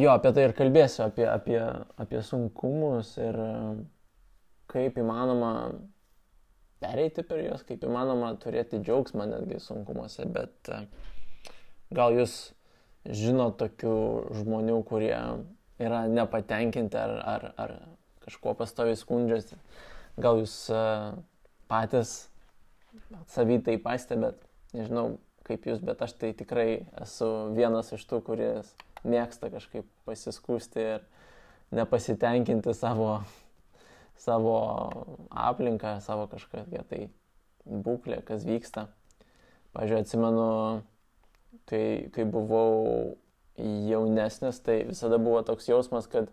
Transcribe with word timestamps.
jo, 0.00 0.10
apie 0.12 0.32
tai 0.36 0.48
ir 0.48 0.56
kalbėsiu, 0.56 1.04
apie, 1.06 1.26
apie, 1.28 1.60
apie 2.00 2.22
sunkumus 2.26 3.14
ir 3.20 3.36
e, 3.44 3.54
kaip 4.70 4.98
įmanoma 5.00 5.52
pereiti 6.80 7.24
per 7.26 7.42
juos, 7.44 7.64
kaip 7.68 7.84
įmanoma 7.84 8.32
turėti 8.40 8.80
džiaugsmą 8.80 9.28
netgi 9.30 9.60
sunkumuose, 9.62 10.26
bet 10.32 10.72
e, 10.72 10.82
gal 11.96 12.16
jūs 12.16 12.36
žino 13.04 13.50
tokių 13.56 13.96
žmonių, 14.42 14.76
kurie 14.88 15.16
yra 15.80 16.04
nepatenkinti 16.12 16.98
ar, 17.00 17.16
ar, 17.34 17.46
ar 17.56 17.74
kažkuo 18.26 18.54
pastoviai 18.58 18.98
skundžiasi. 18.98 19.56
Gal 20.20 20.42
jūs 20.42 20.54
uh, 20.74 21.14
patys 21.70 22.28
savy 23.30 23.60
tai 23.64 23.78
pastebėt, 23.80 24.42
nežinau 24.76 25.18
kaip 25.48 25.66
jūs, 25.66 25.80
bet 25.82 26.02
aš 26.04 26.14
tai 26.20 26.32
tikrai 26.36 26.84
esu 27.00 27.30
vienas 27.56 27.92
iš 27.96 28.04
tų, 28.10 28.20
kuris 28.26 28.74
mėgsta 29.04 29.50
kažkaip 29.52 29.88
pasiskūsti 30.08 30.84
ir 30.96 31.04
nepasitenkinti 31.76 32.74
savo, 32.74 33.20
savo 34.18 34.56
aplinką, 35.30 35.98
savo 36.04 36.26
kažkokią 36.30 36.84
tai 36.90 37.02
būklę, 37.64 38.20
kas 38.26 38.44
vyksta. 38.48 38.88
Pavyzdžiui, 39.76 40.02
atsimenu, 40.02 40.46
kai, 41.70 42.10
kai 42.14 42.26
buvau 42.26 43.16
jaunesnis, 43.60 44.58
tai 44.64 44.82
visada 44.88 45.20
buvo 45.22 45.42
toks 45.46 45.68
jausmas, 45.70 46.08
kad 46.10 46.30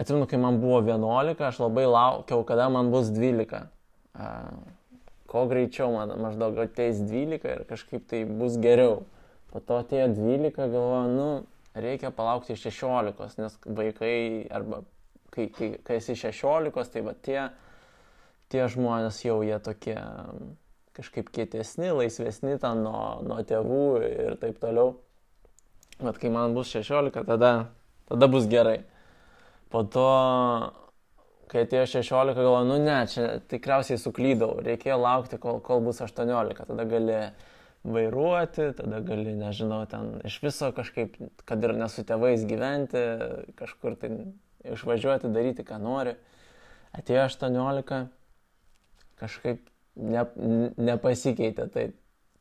atsimenu, 0.00 0.26
kai 0.30 0.40
man 0.40 0.60
buvo 0.62 0.80
11, 0.80 1.42
aš 1.44 1.60
labai 1.62 1.86
laukiau, 1.86 2.44
kada 2.48 2.68
man 2.72 2.90
bus 2.94 3.12
12. 3.12 3.66
Ko 5.32 5.44
greičiau 5.48 5.92
man 5.94 6.12
maždaug 6.20 6.58
ateis 6.60 7.00
12 7.00 7.48
ir 7.48 7.66
kažkaip 7.68 8.08
tai 8.08 8.24
bus 8.28 8.58
geriau. 8.60 9.02
Po 9.52 9.60
to 9.60 9.82
atėjo 9.82 10.08
12, 10.16 10.56
galvoju, 10.56 11.12
nu, 11.12 11.28
reikia 11.74 12.12
palaukti 12.14 12.56
16, 12.56 13.38
nes 13.40 13.58
vaikai, 13.66 14.14
arba 14.52 14.82
kai, 15.32 15.48
kai, 15.52 15.70
kai 15.84 16.00
esi 16.00 16.16
16, 16.16 16.92
tai 16.92 17.04
va 17.04 17.14
tie, 17.28 17.40
tie 18.52 18.66
žmonės 18.72 19.22
jau 19.24 19.40
jie 19.44 19.58
tokie 19.64 19.96
kažkaip 20.96 21.30
kietesni, 21.32 21.88
laisvesni 21.96 22.58
ten 22.60 22.82
nuo, 22.84 23.22
nuo 23.24 23.40
tėvų 23.48 23.84
ir 24.08 24.36
taip 24.40 24.60
toliau. 24.60 24.96
Bet 26.02 26.18
kai 26.20 26.32
man 26.32 26.56
bus 26.56 26.72
16, 26.74 27.24
tada, 27.28 27.52
tada 28.10 28.28
bus 28.28 28.48
gerai. 28.50 28.82
Po 29.72 29.84
to, 29.88 30.08
kai 31.48 31.64
atėjo 31.64 31.86
16, 31.94 32.36
galvoju, 32.36 32.68
nu 32.68 32.76
ne, 32.82 32.98
čia 33.08 33.38
tikriausiai 33.48 34.00
suklydau, 34.00 34.58
reikėjo 34.66 34.98
laukti, 35.00 35.40
kol, 35.40 35.62
kol 35.64 35.80
bus 35.84 36.02
18, 36.04 36.64
tada 36.68 36.88
gali 36.88 37.18
vairuoti, 37.84 38.68
tada 38.78 39.00
gali, 39.02 39.34
nežinau, 39.38 39.82
ten 39.90 40.20
iš 40.26 40.38
viso 40.44 40.70
kažkaip, 40.74 41.16
kad 41.48 41.64
ir 41.64 41.74
nesu 41.76 42.04
tėvais 42.06 42.44
gyventi, 42.46 43.02
kažkur 43.58 43.96
tai 43.98 44.12
išvažiuoti, 44.62 45.32
daryti, 45.34 45.66
ką 45.66 45.80
nori. 45.82 46.14
Atėjo 46.94 47.24
18, 47.26 48.04
kažkaip 49.18 49.64
ne, 49.96 50.24
nepasikeitė 50.78 51.66
tai, 51.74 51.86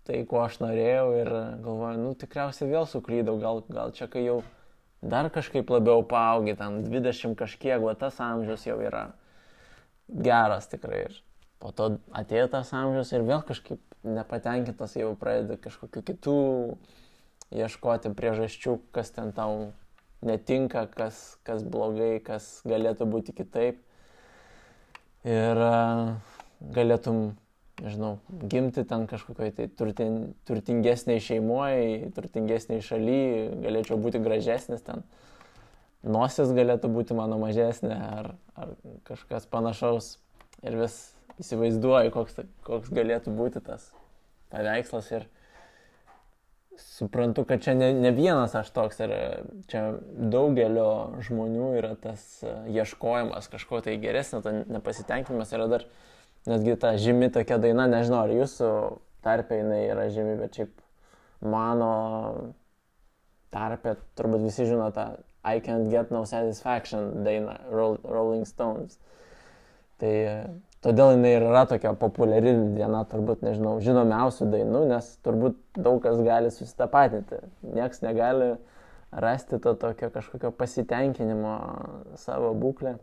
tai, 0.08 0.22
ko 0.30 0.44
aš 0.45 0.59
norėjau 0.61 1.08
ir 1.17 1.31
galvoju, 1.64 2.02
nu 2.03 2.14
tikriausiai 2.20 2.70
vėl 2.70 2.88
suklydau, 2.89 3.38
gal, 3.42 3.64
gal 3.72 3.95
čia 3.98 4.09
kai 4.11 4.26
jau 4.28 4.42
dar 5.02 5.31
kažkaip 5.33 5.70
labiau 5.73 6.05
paaugi, 6.05 6.53
ten 6.59 6.83
20 6.86 7.36
kažkiek, 7.39 7.81
va 7.81 7.95
tas 7.98 8.20
amžius 8.22 8.67
jau 8.67 8.78
yra 8.83 9.08
geras 10.05 10.70
tikrai. 10.70 11.08
Ir 11.09 11.20
po 11.62 11.72
to 11.76 11.88
atėjo 12.17 12.50
tas 12.56 12.73
amžius 12.73 13.14
ir 13.14 13.26
vėl 13.28 13.45
kažkaip 13.45 13.81
nepatenkintas 14.04 14.98
jau 14.98 15.14
pradedi 15.20 15.59
kažkokiu 15.62 16.02
kitų 16.08 16.40
ieškoti 17.52 18.12
priežasčių, 18.17 18.80
kas 18.95 19.14
ten 19.14 19.31
tau 19.36 19.71
netinka, 20.26 20.86
kas, 20.89 21.38
kas 21.45 21.64
blogai, 21.64 22.20
kas 22.23 22.61
galėtų 22.67 23.08
būti 23.11 23.36
kitaip. 23.38 23.82
Ir 25.27 25.60
uh, 25.61 26.16
galėtum, 26.73 27.36
nežinau, 27.82 28.16
gimti 28.50 28.86
ten 28.88 29.05
kažkokioj 29.10 29.54
tai 29.58 29.67
turtin, 29.77 30.20
turtingesniai 30.50 31.21
šeimoje, 31.21 32.11
turtingesniai 32.16 32.82
šalyje, 32.86 33.44
galėčiau 33.66 34.00
būti 34.02 34.21
gražesnis 34.23 34.86
ten. 34.86 35.05
Nosis 36.02 36.50
galėtų 36.58 36.89
būti 36.89 37.14
mano 37.14 37.38
mažesnė 37.38 37.94
ar, 37.94 38.32
ar 38.58 38.73
kažkas 39.05 39.45
panašaus. 39.50 40.16
Ir 40.66 40.77
vis 40.77 40.95
įsivaizduoju, 41.41 42.13
koks, 42.15 42.41
koks 42.67 42.93
galėtų 42.93 43.33
būti 43.35 43.61
tas 43.65 43.89
paveikslas. 44.53 45.09
Ir 45.17 45.27
suprantu, 46.81 47.43
kad 47.49 47.61
čia 47.65 47.75
ne, 47.77 47.91
ne 47.93 48.13
vienas 48.15 48.55
aš 48.57 48.71
toks 48.73 49.02
ir 49.03 49.15
čia 49.71 49.83
daugelio 50.33 51.17
žmonių 51.25 51.73
yra 51.81 51.95
tas 51.99 52.23
ieškojimas 52.69 53.52
kažko 53.52 53.83
tai 53.85 53.97
geresnio, 54.02 54.41
tai 54.45 54.61
nepasitenkinimas 54.69 55.53
yra 55.57 55.67
dar 55.71 55.85
Netgi 56.45 56.73
ta 56.79 56.95
žymi 56.97 57.29
tokia 57.29 57.59
daina, 57.61 57.85
nežinau, 57.85 58.23
ar 58.25 58.31
jūsų 58.33 58.67
tarpe 59.21 59.59
jinai 59.59 59.83
yra 59.91 60.08
žymi, 60.09 60.39
bet 60.39 60.58
šiaip 60.58 60.71
mano 61.45 61.89
tarpe 63.53 63.93
turbūt 64.17 64.47
visi 64.47 64.65
žino 64.65 64.89
tą 64.95 65.11
I 65.45 65.61
can't 65.61 65.89
get 65.89 66.09
no 66.13 66.23
satisfaction 66.25 67.23
dainą 67.25 67.59
Rolling 67.73 68.45
Stones. 68.49 68.97
Tai 70.02 70.13
todėl 70.86 71.14
jinai 71.15 71.36
ir 71.37 71.45
yra 71.45 71.65
tokia 71.69 71.93
populiari 71.97 72.53
diena, 72.75 73.03
turbūt, 73.09 73.43
nežinau, 73.45 73.77
žinomiausių 73.83 74.49
dainų, 74.52 74.81
nes 74.92 75.11
turbūt 75.25 75.59
daug 75.77 76.02
kas 76.03 76.19
gali 76.25 76.52
susitapatinti. 76.53 77.43
Niekas 77.65 78.02
negali 78.05 78.55
rasti 79.11 79.59
to 79.61 79.75
tokio 79.75 80.09
kažkokio 80.14 80.52
pasitenkinimo 80.55 81.55
savo 82.20 82.53
būklę. 82.58 82.97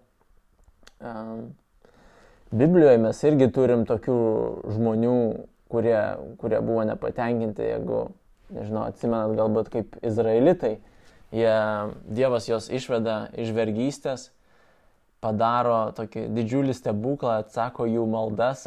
Um, 0.99 1.53
Biblijoje 2.51 2.99
mes 3.03 3.19
irgi 3.29 3.51
turim 3.53 3.85
tokių 3.87 4.19
žmonių, 4.73 5.17
kurie, 5.69 5.99
kurie 6.41 6.61
buvo 6.65 6.85
nepatenkinti, 6.89 7.67
jeigu, 7.75 8.07
nežinau, 8.57 8.87
atsimenat 8.89 9.37
galbūt 9.37 9.69
kaip 9.75 9.99
izraelitai, 10.01 10.79
jie, 11.37 11.53
Dievas 12.09 12.49
juos 12.49 12.71
išveda 12.73 13.27
iš 13.37 13.53
vergystės, 13.53 14.31
padaro 15.25 15.91
tokį 15.99 16.29
didžiulį 16.37 16.75
stebuklą, 16.77 17.41
atsako 17.43 17.89
jų 17.91 18.05
maldas, 18.11 18.65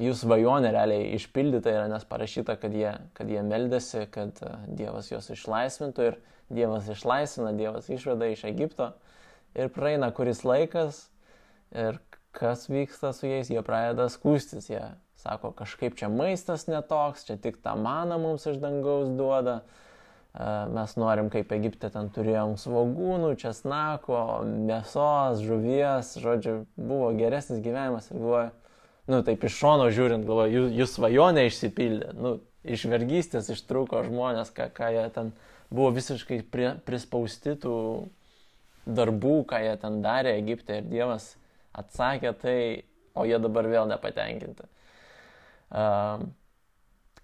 jų 0.00 0.14
svajonė 0.16 0.70
realiai 0.74 1.08
išpildyta 1.16 1.72
yra, 1.74 1.86
nes 1.90 2.06
parašyta, 2.06 2.54
kad 2.60 2.74
jie, 2.76 2.92
kad 3.18 3.30
jie 3.30 3.42
meldėsi, 3.46 4.04
kad 4.14 4.38
Dievas 4.68 5.10
juos 5.10 5.30
išlaisvintų 5.34 6.06
ir 6.06 6.20
Dievas 6.50 6.88
išlaisvina, 6.90 7.54
Dievas 7.58 7.90
išveda 7.90 8.30
iš 8.30 8.44
Egipto. 8.50 8.92
Ir 9.58 9.70
praeina 9.74 10.12
kuris 10.14 10.44
laikas 10.46 11.08
ir 11.74 11.98
kas 12.34 12.68
vyksta 12.70 13.10
su 13.14 13.26
jais, 13.26 13.50
jie 13.50 13.62
pradeda 13.66 14.06
skūstis, 14.10 14.70
jie 14.70 14.82
sako, 15.18 15.50
kažkaip 15.58 15.96
čia 15.98 16.08
maistas 16.12 16.68
netoks, 16.70 17.26
čia 17.26 17.36
tik 17.42 17.58
tą 17.64 17.74
maną 17.78 18.18
mums 18.22 18.46
iš 18.46 18.60
dangaus 18.62 19.10
duoda, 19.18 19.60
mes 20.34 20.94
norim 20.96 21.30
kaip 21.30 21.50
Egipte 21.56 21.90
ten 21.90 22.10
turėjom 22.14 22.54
svagūnų, 22.60 23.32
česnako, 23.40 24.20
mėsos, 24.46 25.42
žuvies, 25.42 26.14
žodžiu, 26.22 26.60
buvo 26.78 27.10
geresnis 27.18 27.62
gyvenimas 27.64 28.10
ir 28.12 28.20
galvoju, 28.20 28.52
nu 29.10 29.20
taip 29.26 29.44
iš 29.48 29.58
šono 29.58 29.88
žiūrint, 29.90 30.26
galvoju, 30.28 30.54
jūs, 30.54 30.78
jūs 30.78 30.94
svajonė 30.98 31.48
išsipildė, 31.48 32.12
nu 32.14 32.36
iš 32.62 32.86
vergystės 32.92 33.50
ištruko 33.50 34.04
žmonės, 34.06 34.54
ką, 34.54 34.70
ką 34.76 34.92
jie 34.94 35.04
ten 35.16 35.34
buvo 35.70 35.90
visiškai 35.98 36.42
prie, 36.52 36.70
prispausti 36.86 37.56
tų 37.58 37.74
darbų, 38.86 39.36
ką 39.50 39.64
jie 39.66 39.76
ten 39.82 39.98
darė 40.04 40.36
Egipte 40.38 40.78
ir 40.78 40.90
Dievas 40.90 41.32
atsakė 41.76 42.34
tai, 42.38 42.58
o 43.18 43.26
jie 43.26 43.38
dabar 43.42 43.66
vėl 43.70 43.90
nepatenkinti. 43.90 44.66
Uh, 45.70 46.22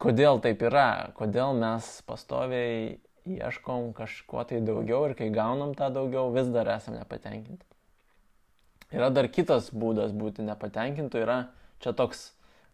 kodėl 0.03 0.39
taip 0.43 0.63
yra? 0.67 1.11
Kodėl 1.19 1.57
mes 1.59 1.89
pastoviai 2.07 2.97
ieškom 3.27 3.91
kažko 3.97 4.45
tai 4.49 4.61
daugiau 4.65 5.09
ir 5.09 5.17
kai 5.19 5.29
gaunam 5.35 5.75
tą 5.79 5.91
daugiau, 5.95 6.31
vis 6.35 6.49
dar 6.55 6.71
esame 6.77 7.01
nepatenkinti. 7.01 7.67
Yra 8.95 9.11
dar 9.11 9.29
kitas 9.33 9.73
būdas 9.75 10.15
būti 10.15 10.47
nepatenkintu, 10.47 11.19
yra 11.19 11.39
čia 11.83 11.93
toks, 11.97 12.31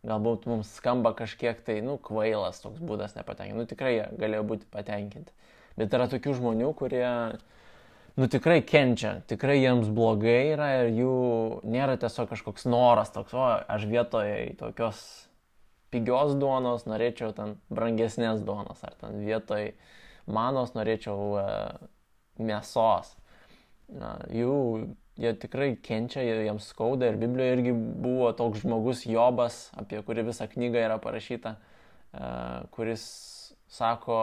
galbūt 0.07 0.45
mums 0.51 0.71
skamba 0.77 1.15
kažkiek 1.17 1.63
tai, 1.65 1.81
nu, 1.85 1.97
kvailas 1.97 2.61
toks 2.61 2.83
būdas 2.83 3.17
nepatenkinti. 3.17 3.59
Nu, 3.59 3.69
tikrai 3.71 3.95
jie 3.95 4.07
galėjo 4.21 4.45
būti 4.51 4.69
patenkinti. 4.73 5.33
Bet 5.79 5.95
yra 5.97 6.09
tokių 6.13 6.37
žmonių, 6.37 6.69
kurie 6.77 7.09
nu 8.21 8.29
tikrai 8.29 8.61
kenčia, 8.67 9.23
tikrai 9.31 9.57
jiems 9.63 9.89
blogai 9.89 10.53
yra 10.53 10.69
ir 10.83 10.93
jų 10.99 11.17
nėra 11.65 11.97
tiesiog 12.01 12.29
kažkoks 12.35 12.69
noras 12.69 13.13
toks, 13.15 13.33
o 13.33 13.47
aš 13.49 13.87
vietoje 13.89 14.53
tokios 14.61 15.01
pigios 15.93 16.37
duonos 16.41 16.85
norėčiau 16.89 17.33
ten 17.37 17.57
brangesnės 17.73 18.45
duonos, 18.45 18.81
ar 18.85 18.97
ten 19.01 19.23
vietoj 19.25 19.73
manos 20.35 20.75
norėčiau 20.77 21.37
e, 21.41 21.47
mėsos. 22.43 23.13
Jų, 24.33 24.57
jie 25.21 25.35
tikrai 25.43 25.75
kenčia, 25.85 26.25
jiems 26.25 26.71
skauda 26.73 27.11
ir 27.11 27.19
Biblijoje 27.21 27.59
irgi 27.59 27.75
buvo 27.77 28.31
toks 28.37 28.63
žmogus 28.65 29.05
Jobas, 29.09 29.67
apie 29.77 30.01
kurį 30.07 30.31
visą 30.31 30.49
knygą 30.49 30.87
yra 30.87 30.99
parašyta, 31.03 31.57
e, 31.59 32.33
kuris 32.75 33.05
sako, 33.73 34.19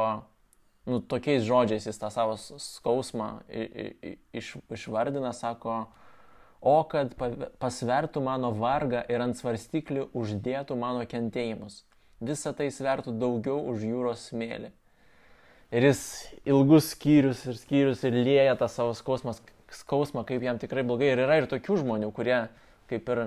nu, 0.89 1.01
tokiais 1.01 1.45
žodžiais 1.45 1.87
jis 1.89 2.01
tą 2.01 2.09
savo 2.13 2.37
skausmą 2.37 3.31
iš, 3.49 4.55
išvardina, 4.73 5.33
sako, 5.33 5.83
o 6.59 6.75
kad 6.91 7.13
pasvertų 7.61 8.21
mano 8.25 8.51
vargą 8.57 9.05
ir 9.09 9.23
ant 9.23 9.37
svarstyklių 9.39 10.09
uždėtų 10.17 10.75
mano 10.79 11.05
kentėjimus. 11.09 11.83
Visą 12.19 12.51
tai 12.51 12.67
svertų 12.73 13.13
daugiau 13.15 13.61
už 13.71 13.85
jūros 13.87 14.27
smėlį. 14.29 14.73
Ir 15.69 15.85
jis 15.85 16.01
ilgus 16.49 16.93
skyrius 16.95 17.43
ir 17.45 17.57
skyrius 17.59 18.01
ir 18.07 18.15
lėja 18.17 18.55
tą 18.57 18.69
savo 18.71 18.95
skausmą, 18.97 19.35
skausmą, 19.81 20.23
kaip 20.25 20.41
jam 20.41 20.57
tikrai 20.61 20.81
blogai. 20.87 21.11
Ir 21.13 21.23
yra 21.27 21.37
ir 21.41 21.49
tokių 21.51 21.83
žmonių, 21.83 22.09
kurie 22.15 22.39
kaip 22.89 23.09
ir 23.13 23.21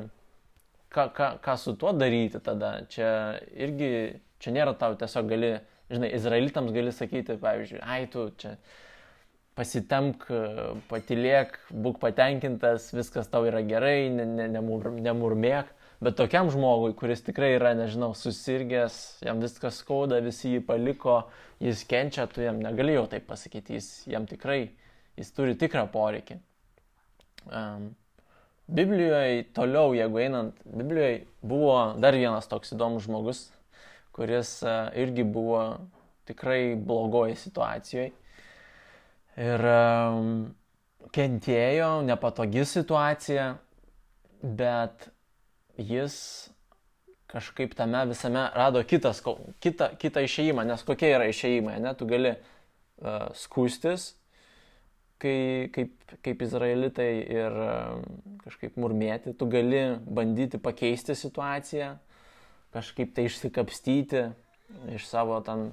ką, 0.92 1.08
ką, 1.14 1.28
ką 1.44 1.56
su 1.58 1.76
tuo 1.78 1.92
daryti 1.94 2.40
tada. 2.42 2.74
Čia 2.90 3.10
irgi, 3.54 3.92
čia 4.42 4.54
nėra 4.54 4.74
tau 4.78 4.96
tiesiog 4.98 5.28
gali, 5.30 5.52
žinai, 5.92 6.10
izraelitams 6.18 6.74
gali 6.74 6.94
sakyti, 6.94 7.38
pavyzdžiui, 7.42 7.82
ai 7.86 8.06
tu 8.10 8.26
čia 8.42 8.56
pasitemk, 9.58 10.26
patilėk, 10.90 11.58
būk 11.70 12.00
patenkintas, 12.02 12.88
viskas 12.96 13.28
tau 13.30 13.44
yra 13.46 13.60
gerai, 13.68 14.08
ne, 14.10 14.26
ne, 14.26 14.48
nemur, 14.50 14.88
nemurmėk. 14.96 15.70
Bet 16.02 16.16
tokiam 16.18 16.48
žmogui, 16.50 16.96
kuris 16.98 17.20
tikrai 17.22 17.52
yra, 17.54 17.76
nežinau, 17.78 18.10
susirgęs, 18.18 18.94
jam 19.22 19.38
viskas 19.38 19.76
skauda, 19.78 20.18
visi 20.24 20.56
jį 20.56 20.62
paliko, 20.66 21.20
jis 21.62 21.84
kenčia, 21.86 22.24
tu 22.26 22.42
jam 22.42 22.58
negalėjau 22.58 23.04
taip 23.12 23.28
pasakyti, 23.28 23.76
jis 23.78 23.90
jam 24.10 24.26
tikrai, 24.26 24.72
jis 25.20 25.30
turi 25.36 25.54
tikrą 25.60 25.84
poreikį. 25.92 26.40
Um, 27.46 27.92
Biblijoje 28.66 29.44
toliau, 29.54 29.94
jeigu 29.94 30.24
einant, 30.24 30.58
Biblijoje 30.66 31.22
buvo 31.38 31.76
dar 32.02 32.18
vienas 32.18 32.50
toks 32.50 32.74
įdomus 32.74 33.06
žmogus, 33.06 33.44
kuris 34.16 34.56
uh, 34.66 34.90
irgi 34.98 35.22
buvo 35.22 35.62
tikrai 36.26 36.74
blogoje 36.74 37.38
situacijoje. 37.44 38.10
Ir 39.38 39.66
um, 39.70 40.34
kentėjo, 41.14 41.94
nepatogi 42.10 42.66
situacija, 42.74 43.52
bet 44.42 45.11
jis 45.78 46.16
kažkaip 47.32 47.74
tame 47.74 48.04
visame 48.10 48.44
rado 48.54 48.82
kitas, 48.84 49.22
kitą, 49.64 49.92
kitą 49.96 50.24
išeimą, 50.26 50.66
nes 50.68 50.84
kokie 50.84 51.14
yra 51.14 51.28
išeimai, 51.32 51.78
ne, 51.80 51.94
tu 51.96 52.06
gali 52.08 52.34
uh, 52.34 53.30
skūstis, 53.38 54.10
kai, 55.22 55.70
kaip, 55.72 56.16
kaip 56.26 56.42
izraelitai 56.44 57.10
ir 57.24 57.56
uh, 57.56 58.02
kažkaip 58.44 58.76
murmėti, 58.76 59.32
tu 59.38 59.48
gali 59.48 59.84
bandyti 60.04 60.60
pakeisti 60.60 61.16
situaciją, 61.16 61.94
kažkaip 62.76 63.14
tai 63.16 63.28
išsikapstyti 63.30 64.26
iš 64.92 65.06
savo 65.08 65.38
ten, 65.44 65.70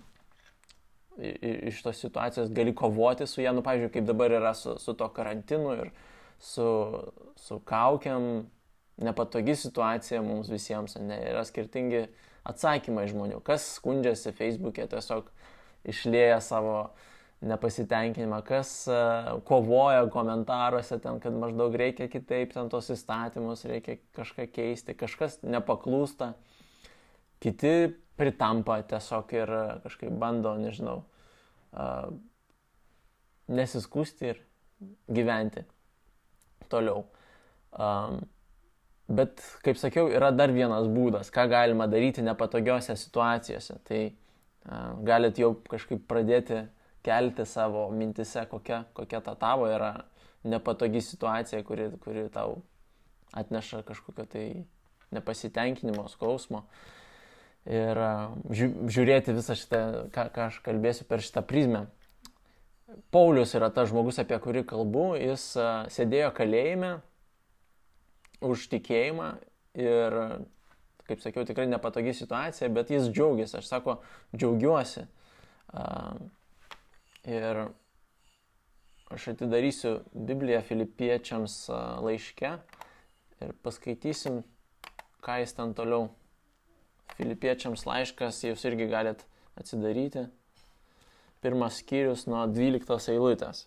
iš 1.19 1.81
tos 1.83 1.99
situacijos, 1.99 2.53
gali 2.55 2.71
kovoti 2.75 3.27
su 3.27 3.43
ją, 3.43 3.51
nu, 3.55 3.63
pavyzdžiui, 3.65 3.91
kaip 3.97 4.07
dabar 4.07 4.31
yra 4.39 4.53
su, 4.55 4.77
su 4.79 4.95
to 4.95 5.07
karantinu 5.11 5.75
ir 5.75 5.91
su, 6.39 6.69
su 7.35 7.59
kaukiam, 7.67 8.47
nepatogi 8.99 9.55
situacija 9.55 10.21
mums 10.25 10.49
visiems, 10.51 10.97
ne, 11.01 11.17
yra 11.31 11.43
skirtingi 11.47 12.07
atsakymai 12.47 13.07
žmonių. 13.11 13.39
Kas 13.45 13.65
skundžiasi 13.77 14.33
Facebook'e, 14.35 14.87
tiesiog 14.91 15.29
išlėja 15.89 16.39
savo 16.43 16.89
nepasitenkinimą, 17.45 18.41
kas 18.47 18.71
uh, 18.91 19.29
kovoja 19.47 20.03
komentaruose 20.11 20.99
ten, 20.99 21.21
kad 21.23 21.35
maždaug 21.39 21.75
reikia 21.79 22.09
kitaip 22.11 22.51
ten 22.55 22.71
tos 22.71 22.89
įstatymus, 22.91 23.63
reikia 23.69 23.95
kažką 24.17 24.49
keisti, 24.51 24.97
kažkas 24.99 25.39
nepaklūsta, 25.47 26.33
kiti 27.39 27.93
pritampa 28.19 28.81
tiesiog 28.83 29.31
ir 29.37 29.53
kažkaip 29.85 30.17
bando, 30.19 30.51
nežinau, 30.59 30.97
uh, 31.71 32.11
nesiskusti 33.47 34.33
ir 34.33 34.43
gyventi 35.07 35.63
toliau. 36.69 37.05
Um, 37.71 38.19
Bet, 39.09 39.41
kaip 39.65 39.77
sakiau, 39.81 40.05
yra 40.13 40.29
dar 40.29 40.51
vienas 40.53 40.85
būdas, 40.93 41.31
ką 41.33 41.47
galima 41.49 41.87
daryti 41.89 42.21
nepatogiose 42.21 42.93
situacijose. 42.93 43.79
Tai 43.87 44.01
a, 44.05 44.81
galit 45.05 45.39
jau 45.41 45.55
kažkaip 45.65 46.03
pradėti 46.05 46.61
kelti 47.05 47.45
savo 47.49 47.87
mintise, 47.89 48.43
kokia, 48.51 48.83
kokia 48.93 49.23
ta 49.25 49.33
tavo 49.39 49.65
yra 49.65 49.95
nepatogi 50.45 51.01
situacija, 51.01 51.63
kuri, 51.65 51.89
kuri 52.03 52.27
tau 52.29 52.59
atneša 53.33 53.81
kažkokio 53.87 54.27
tai 54.29 54.45
nepasitenkinimo, 55.15 56.05
skausmo. 56.13 56.67
Ir 57.65 57.97
a, 57.97 58.13
žiūrėti 58.53 59.33
visą 59.33 59.57
šitą, 59.57 59.83
ką, 60.13 60.29
ką 60.37 60.49
aš 60.51 60.61
kalbėsiu 60.69 61.09
per 61.09 61.25
šitą 61.25 61.41
prizmę. 61.49 61.87
Paulius 63.09 63.57
yra 63.57 63.73
tas 63.73 63.89
žmogus, 63.89 64.21
apie 64.21 64.37
kurį 64.37 64.67
kalbu, 64.69 65.15
jis 65.17 65.49
a, 65.57 65.69
sėdėjo 65.89 66.29
kalėjime 66.37 66.99
už 68.45 68.67
tikėjimą 68.71 69.29
ir, 69.79 70.15
kaip 71.09 71.23
sakiau, 71.23 71.45
tikrai 71.47 71.67
nepatogi 71.69 72.13
situacija, 72.15 72.69
bet 72.73 72.91
jis 72.93 73.09
džiaugiasi, 73.11 73.57
aš 73.59 73.69
sako, 73.69 73.99
džiaugiuosi. 74.35 75.05
Ir 77.29 77.61
aš 79.09 79.27
atidarysiu 79.33 79.99
Bibliją 80.13 80.61
filipiečiams 80.65 81.65
laiške 82.05 82.53
ir 83.43 83.53
paskaitysim, 83.65 84.43
ką 85.25 85.41
jis 85.43 85.55
ten 85.57 85.75
toliau. 85.77 86.09
Filipiečiams 87.17 87.83
laiškas, 87.89 88.43
jūs 88.45 88.63
irgi 88.69 88.87
galit 88.87 89.25
atsidaryti. 89.59 90.29
Pirmas 91.43 91.79
skyrius 91.81 92.25
nuo 92.29 92.45
12 92.47 93.11
eilutės. 93.11 93.65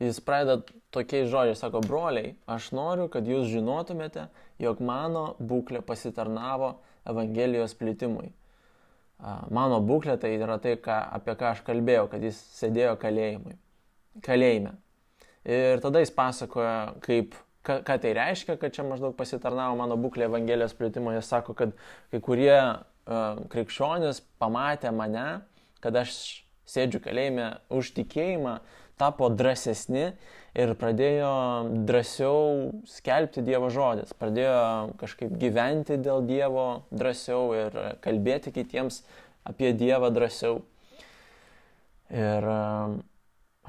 Jis 0.00 0.20
pradeda 0.24 0.62
tokiais 0.94 1.28
žodžiais, 1.30 1.60
sako, 1.60 1.82
broliai, 1.84 2.34
aš 2.50 2.70
noriu, 2.76 3.08
kad 3.12 3.26
jūs 3.28 3.50
žinotumėte, 3.52 4.28
jog 4.60 4.80
mano 4.84 5.34
būklė 5.40 5.84
pasitarnavo 5.86 6.78
Evangelijos 7.08 7.74
plitimui. 7.78 8.30
Mano 9.52 9.80
būklė 9.84 10.16
tai 10.20 10.32
yra 10.38 10.56
tai, 10.62 10.76
ką, 10.80 10.96
apie 11.18 11.34
ką 11.36 11.52
aš 11.52 11.60
kalbėjau, 11.66 12.06
kad 12.12 12.24
jis 12.24 12.38
sėdėjo 12.56 12.94
kalėjimui, 13.00 13.56
kalėjime. 14.24 14.74
Ir 15.44 15.80
tada 15.84 16.00
jis 16.00 16.12
pasakoja, 16.16 16.94
kaip, 17.04 17.36
ką, 17.66 17.80
ką 17.84 17.96
tai 18.00 18.14
reiškia, 18.16 18.56
kad 18.60 18.72
čia 18.76 18.84
maždaug 18.88 19.16
pasitarnavo 19.16 19.76
mano 19.76 19.98
būklė 20.00 20.28
Evangelijos 20.28 20.76
plitimui. 20.76 21.18
Jis 21.18 21.28
sako, 21.32 21.56
kad 21.56 21.76
kai 22.12 22.20
kurie 22.24 22.56
uh, 22.56 23.42
krikščionis 23.52 24.22
pamatė 24.40 24.92
mane, 24.96 25.42
kad 25.84 25.96
aš 26.00 26.14
sėdžiu 26.70 27.02
kalėjime 27.04 27.50
už 27.72 27.92
tikėjimą, 27.96 28.58
tapo 29.00 29.30
drąsesni 29.32 30.10
ir 30.54 30.74
pradėjo 30.78 31.32
drąsiau 31.88 32.70
skelbti 32.90 33.44
Dievo 33.46 33.70
žodis, 33.72 34.12
pradėjo 34.20 34.96
kažkaip 35.00 35.34
gyventi 35.40 35.98
dėl 36.00 36.26
Dievo 36.28 36.84
drąsiau 36.90 37.54
ir 37.56 37.78
kalbėti 38.04 38.52
kitiems 38.54 39.02
apie 39.48 39.72
Dievą 39.72 40.10
drąsiau. 40.14 40.60
Ir 42.10 42.46
uh, 42.50 42.98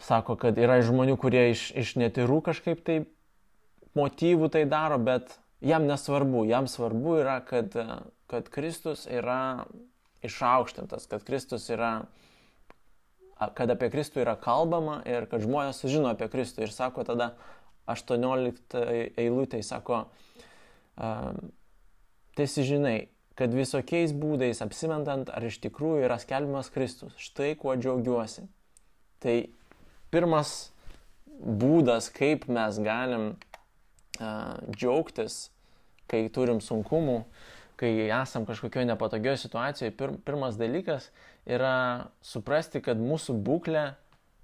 sako, 0.02 0.36
kad 0.40 0.58
yra 0.58 0.80
žmonių, 0.86 1.18
kurie 1.22 1.52
iš, 1.52 1.70
iš 1.78 1.94
netirų 2.00 2.42
kažkaip 2.46 2.82
tai 2.86 3.04
motyvų 3.98 4.50
tai 4.54 4.66
daro, 4.70 4.98
bet 5.02 5.38
jam 5.62 5.86
nesvarbu, 5.90 6.46
jam 6.50 6.68
svarbu 6.72 7.20
yra, 7.22 7.40
kad, 7.46 7.76
kad 8.32 8.50
Kristus 8.54 9.06
yra 9.10 9.68
išaukštintas, 10.26 11.08
kad 11.12 11.26
Kristus 11.28 11.70
yra 11.74 11.94
kad 13.58 13.72
apie 13.74 13.90
Kristų 13.94 14.22
yra 14.24 14.36
kalbama 14.40 15.00
ir 15.10 15.26
kad 15.32 15.44
žmonės 15.44 15.82
sužino 15.82 16.12
apie 16.12 16.28
Kristų. 16.32 16.66
Ir 16.66 16.74
sako 16.74 17.06
tada 17.08 17.32
18 17.90 18.84
eilutė, 19.20 19.62
sako, 19.66 20.04
tiesi 22.38 22.66
žinai, 22.68 22.98
kad 23.40 23.54
visokiais 23.56 24.14
būdais 24.14 24.62
apsimentant, 24.64 25.32
ar 25.34 25.46
iš 25.48 25.58
tikrųjų 25.64 26.06
yra 26.06 26.20
skelbimas 26.22 26.70
Kristus. 26.74 27.16
Štai 27.18 27.56
kuo 27.60 27.74
džiaugiuosi. 27.80 28.46
Tai 29.24 29.36
pirmas 30.14 30.72
būdas, 31.42 32.12
kaip 32.14 32.46
mes 32.52 32.78
galim 32.86 33.32
uh, 33.34 34.60
džiaugtis, 34.76 35.48
kai 36.12 36.28
turim 36.34 36.60
sunkumų, 36.62 37.22
kai 37.82 37.92
esam 38.12 38.46
kažkokioje 38.46 38.92
nepatogioje 38.92 39.46
situacijoje, 39.46 39.94
pir, 39.98 40.14
pirmas 40.26 40.60
dalykas 40.60 41.10
yra 41.50 42.12
suprasti, 42.26 42.82
kad 42.84 43.00
mūsų 43.02 43.38
būklė 43.46 43.86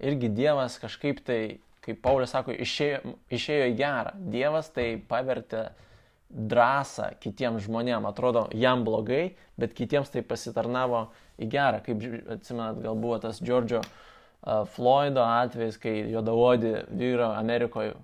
irgi 0.04 0.30
Dievas 0.34 0.78
kažkaip 0.82 1.22
tai, 1.26 1.60
kaip 1.86 2.02
Paulius 2.04 2.34
sako, 2.36 2.56
išėjo, 2.56 3.18
išėjo 3.34 3.70
į 3.72 3.78
gerą. 3.80 4.16
Dievas 4.34 4.72
tai 4.74 4.90
pavertė 5.10 5.70
drąsą 6.28 7.14
kitiems 7.24 7.64
žmonėms. 7.68 8.10
Atrodo, 8.10 8.48
jam 8.54 8.84
blogai, 8.88 9.38
bet 9.58 9.78
kitiems 9.78 10.12
tai 10.12 10.26
pasitarnavo 10.28 11.08
į 11.40 11.48
gerą. 11.54 11.80
Kaip 11.86 12.04
atsimenat, 12.38 12.82
gal 12.84 13.00
buvo 13.00 13.22
tas 13.24 13.40
Džordžio 13.40 13.80
uh, 13.80 13.96
Floydo 14.74 15.24
atvejis, 15.26 15.78
kai 15.82 15.96
juodavodį 16.12 16.74
vyro 16.96 17.32
Amerikoje 17.36 17.96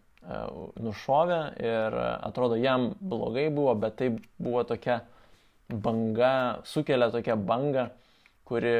nušovė 0.79 1.39
ir 1.59 1.97
atrodo 2.23 2.55
jam 2.59 2.93
blogai 2.99 3.49
buvo, 3.51 3.73
bet 3.75 3.97
tai 3.99 4.09
buvo 4.39 4.63
tokia 4.67 5.01
banga, 5.67 6.61
sukelia 6.67 7.09
tokia 7.11 7.35
banga, 7.35 7.89
kuri 8.47 8.73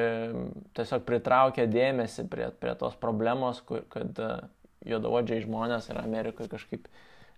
tiesiog 0.76 1.06
pritraukia 1.08 1.66
dėmesį 1.72 2.28
prie, 2.32 2.50
prie 2.60 2.76
tos 2.80 2.98
problemos, 3.00 3.62
kur, 3.68 3.86
kad 3.94 4.20
juodavodžiai 4.84 5.44
žmonės 5.46 5.90
ir 5.90 6.00
Amerikoje 6.02 6.52
kažkaip 6.52 6.88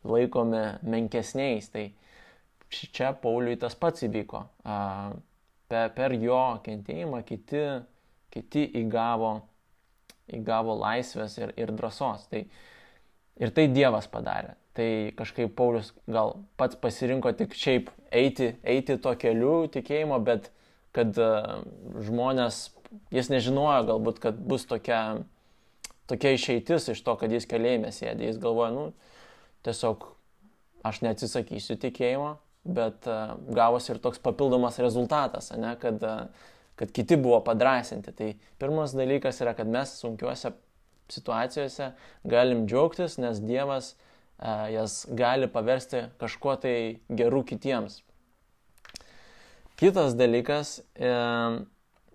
laikomi 0.05 0.63
menkesniais. 0.85 1.69
Tai 1.73 1.87
čia 2.69 3.13
Pauliui 3.21 3.57
tas 3.61 3.77
pats 3.77 4.05
įvyko. 4.07 4.43
Per, 5.69 5.91
per 5.97 6.15
jo 6.21 6.41
kentėjimą 6.65 7.21
kiti, 7.25 7.63
kiti 8.33 8.65
įgavo, 8.81 9.39
įgavo 10.33 10.75
laisvės 10.81 11.37
ir, 11.41 11.53
ir 11.61 11.73
drąsos. 11.77 12.27
Tai, 12.31 12.43
ir 13.41 13.53
tai 13.55 13.67
Dievas 13.73 14.09
padarė. 14.11 14.55
Tai 14.75 14.89
kažkaip 15.15 15.53
Paulius 15.55 15.93
gal 16.11 16.35
pats 16.59 16.77
pasirinko 16.81 17.31
tik 17.37 17.55
šiaip 17.55 17.89
eiti, 18.11 18.51
eiti 18.67 18.97
to 19.01 19.13
keliu 19.19 19.69
tikėjimo, 19.71 20.19
bet 20.25 20.51
kad 20.95 21.17
žmonės, 22.07 22.69
jis 23.11 23.29
nežinojo 23.33 23.83
galbūt, 23.91 24.21
kad 24.23 24.39
bus 24.39 24.63
tokia 24.69 25.01
tokia 26.05 26.35
išeitis 26.35 26.89
iš 26.93 27.01
to, 27.05 27.15
kad 27.19 27.31
jis 27.33 27.47
kalėjime 27.49 27.91
sėdė. 27.93 28.29
Jis 28.29 28.41
galvoja, 28.41 28.71
nu, 28.75 28.85
tiesiog 29.65 30.07
aš 30.85 31.01
neatsisakysiu 31.05 31.77
tikėjimo, 31.81 32.35
bet 32.77 33.09
uh, 33.09 33.37
gavosi 33.57 33.93
ir 33.93 34.01
toks 34.03 34.21
papildomas 34.21 34.77
rezultatas, 34.81 35.51
ne, 35.57 35.73
kad, 35.81 36.01
uh, 36.05 36.53
kad 36.79 36.93
kiti 36.93 37.17
buvo 37.21 37.41
padrasinti. 37.45 38.13
Tai 38.15 38.31
pirmas 38.61 38.95
dalykas 38.97 39.41
yra, 39.41 39.55
kad 39.57 39.69
mes 39.69 39.97
sunkiuose 40.01 40.53
situacijose 41.11 41.91
galim 42.25 42.65
džiaugtis, 42.69 43.19
nes 43.21 43.41
Dievas 43.43 43.93
jas 44.73 45.05
gali 45.15 45.47
paversti 45.47 46.01
kažkuo 46.19 46.57
tai 46.59 46.77
geru 47.07 47.39
kitiems. 47.47 48.01
Kitas 49.75 50.13
dalykas, 50.15 50.79
e, 50.95 51.09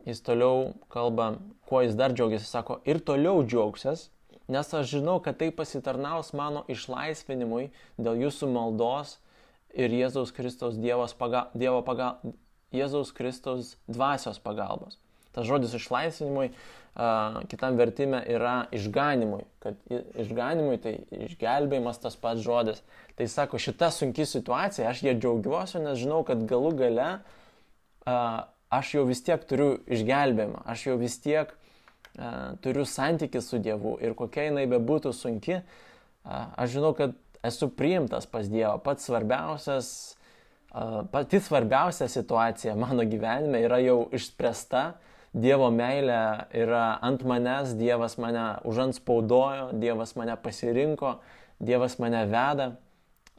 jis 0.08 0.22
toliau 0.24 0.72
kalba, 0.88 1.34
kuo 1.68 1.82
jis 1.84 1.92
dar 1.92 2.14
džiaugiasi, 2.16 2.46
sako, 2.48 2.78
ir 2.88 3.02
toliau 3.04 3.42
džiaugsias, 3.44 4.06
nes 4.48 4.70
aš 4.74 4.94
žinau, 4.94 5.18
kad 5.20 5.36
tai 5.36 5.50
pasitarnaus 5.52 6.32
mano 6.32 6.62
išlaisvinimui 6.72 7.66
dėl 8.00 8.22
jūsų 8.24 8.48
maldos 8.54 9.18
ir 9.76 9.92
Jėzaus 9.92 10.32
Kristaus 10.32 10.78
paga, 11.18 11.50
Dievo 11.52 11.82
paga, 11.84 12.14
Jėzaus 12.72 13.12
Kristaus 13.12 13.76
dvasios 13.86 14.40
pagalbos. 14.40 14.96
Tas 15.36 15.44
žodis 15.46 15.74
išlaisvinimui 15.76 16.48
uh, 16.48 17.44
kitam 17.52 17.76
vertime 17.76 18.22
yra 18.24 18.70
išganimui, 18.72 19.44
kad 19.60 19.76
išganimui 20.16 20.78
tai 20.80 20.94
išgelbėjimas 21.28 22.00
tas 22.00 22.16
pats 22.16 22.40
žodis. 22.40 22.80
Tai 23.20 23.28
sako, 23.28 23.60
šita 23.60 23.92
sunki 23.92 24.24
situacija, 24.26 24.88
aš 24.88 25.04
ją 25.04 25.14
džiaugiuosi, 25.20 25.84
nes 25.84 26.00
žinau, 26.00 26.24
kad 26.26 26.42
galų 26.50 26.72
gale 26.80 27.10
uh, 27.18 27.36
aš 28.06 28.94
jau 28.94 29.04
vis 29.08 29.22
tiek 29.26 29.42
turiu 29.48 29.72
išgelbėjimą, 29.90 30.62
aš 30.70 30.86
jau 30.88 30.96
vis 31.00 31.18
tiek 31.22 31.52
turiu 32.64 32.84
santykių 32.88 33.42
su 33.42 33.60
Dievu 33.62 33.96
ir 34.02 34.14
kokia 34.18 34.48
jinai 34.48 34.66
bebūtų 34.70 35.12
sunki, 35.14 35.60
aš 36.24 36.72
žinau, 36.76 36.94
kad 36.96 37.14
esu 37.46 37.70
priimtas 37.72 38.26
pas 38.28 38.48
Dievą. 38.50 38.78
Pats 38.84 39.06
svarbiausias, 39.08 39.92
pati 41.12 41.40
svarbiausia 41.40 42.08
situacija 42.10 42.74
mano 42.78 43.06
gyvenime 43.08 43.62
yra 43.64 43.80
jau 43.84 44.02
išspręsta, 44.16 44.90
Dievo 45.30 45.68
meilė 45.70 46.50
yra 46.58 46.98
ant 47.06 47.22
manęs, 47.22 47.76
Dievas 47.78 48.16
mane 48.18 48.58
užanspaudojo, 48.66 49.68
Dievas 49.78 50.16
mane 50.18 50.34
pasirinko, 50.42 51.20
Dievas 51.62 52.00
mane 52.02 52.24
veda. 52.26 52.72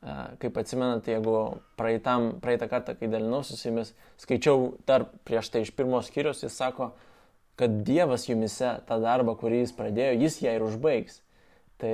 Kaip 0.01 0.55
atsimenate, 0.58 1.13
jeigu 1.13 1.62
praeitam, 1.77 2.31
praeitą 2.41 2.65
kartą, 2.72 2.96
kai 2.98 3.10
dalinausi 3.12 3.53
su 3.53 3.67
jumis, 3.67 3.91
skaičiau 4.24 4.72
dar 4.89 5.05
prieš 5.29 5.51
tai 5.53 5.62
iš 5.62 5.70
pirmos 5.77 6.10
skyrius, 6.10 6.41
jis 6.41 6.55
sako, 6.58 6.89
kad 7.60 7.84
Dievas 7.86 8.25
jumise 8.25 8.79
tą 8.88 8.98
darbą, 9.03 9.36
kurį 9.38 9.62
jis 9.62 9.75
pradėjo, 9.77 10.15
jis 10.24 10.39
ją 10.41 10.55
ir 10.58 10.65
užbaigs. 10.65 11.20
Tai 11.81 11.93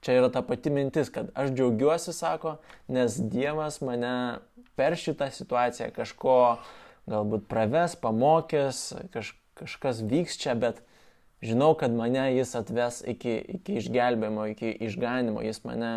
čia 0.00 0.16
yra 0.16 0.32
ta 0.32 0.40
pati 0.46 0.72
mintis, 0.72 1.12
kad 1.12 1.28
aš 1.36 1.52
džiaugiuosi, 1.52 2.16
sako, 2.16 2.56
nes 2.88 3.20
Dievas 3.20 3.82
mane 3.84 4.40
per 4.80 4.96
šitą 4.96 5.28
situaciją 5.34 5.92
kažko 5.92 6.38
galbūt 7.10 7.44
praves, 7.52 8.00
pamokės, 8.00 8.86
kaž, 9.12 9.34
kažkas 9.60 10.00
vyks 10.08 10.40
čia, 10.40 10.56
bet 10.56 10.80
žinau, 11.44 11.74
kad 11.76 11.92
mane 11.92 12.30
jis 12.32 12.56
atves 12.56 13.02
iki, 13.04 13.36
iki 13.58 13.76
išgelbėjimo, 13.82 14.48
iki 14.56 14.72
išganimo, 14.88 15.44
jis 15.44 15.60
mane 15.68 15.92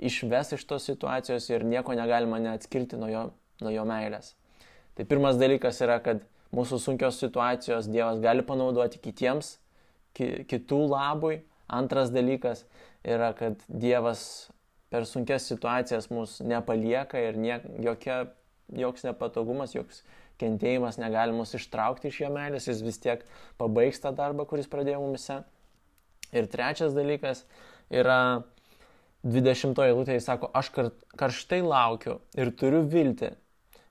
išves 0.00 0.54
iš 0.56 0.64
tos 0.66 0.86
situacijos 0.88 1.48
ir 1.50 1.64
nieko 1.64 1.94
negalima 1.96 2.40
neatskirti 2.42 2.98
nuo 3.00 3.08
jo, 3.10 3.24
nuo 3.60 3.72
jo 3.74 3.84
meilės. 3.88 4.34
Tai 4.96 5.06
pirmas 5.08 5.38
dalykas 5.40 5.80
yra, 5.84 6.00
kad 6.04 6.24
mūsų 6.56 6.80
sunkios 6.82 7.20
situacijos 7.22 7.88
Dievas 7.90 8.20
gali 8.22 8.44
panaudoti 8.46 9.00
kitiems, 9.02 9.58
ki, 10.16 10.46
kitų 10.50 10.80
labui. 10.90 11.42
Antras 11.70 12.10
dalykas 12.10 12.64
yra, 13.06 13.30
kad 13.38 13.60
Dievas 13.68 14.50
per 14.90 15.06
sunkias 15.06 15.46
situacijas 15.46 16.10
mus 16.10 16.40
nepalieka 16.42 17.20
ir 17.22 17.38
nie, 17.38 17.60
jokia, 17.84 18.24
joks 18.74 19.06
nepatogumas, 19.06 19.76
joks 19.76 20.02
kentėjimas 20.40 20.98
negali 20.98 21.34
mus 21.36 21.54
ištraukti 21.54 22.10
iš 22.10 22.22
jo 22.24 22.30
meilės, 22.34 22.66
jis 22.66 22.82
vis 22.82 22.98
tiek 23.02 23.22
pabaigs 23.60 24.02
tą 24.02 24.10
darbą, 24.16 24.46
kuris 24.48 24.70
pradėjo 24.70 25.02
mumise. 25.04 25.42
Ir 26.34 26.46
trečias 26.50 26.94
dalykas 26.96 27.44
yra 27.90 28.42
20 29.24 29.76
eilutė 29.84 30.16
jis 30.16 30.26
sako, 30.30 30.48
aš 30.56 30.70
karštai 31.20 31.60
laukiu 31.60 32.20
ir 32.40 32.52
turiu 32.56 32.80
viltį, 32.88 33.34